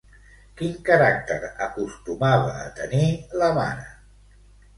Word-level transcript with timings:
Quin 0.61 0.71
caràcter 0.87 1.37
acostumava 1.65 2.57
a 2.63 2.73
tenir 2.81 3.05
la 3.45 3.53
mare? 3.61 3.87